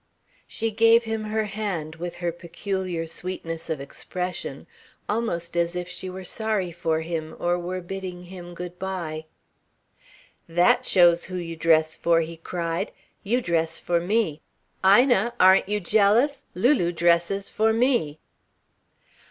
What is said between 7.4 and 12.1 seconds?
were bidding him good bye. "That shows who you dress